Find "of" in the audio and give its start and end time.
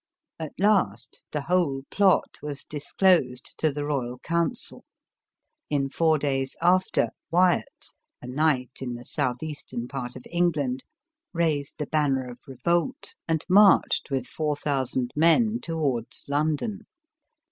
10.15-10.23, 12.31-12.39, 16.27-16.31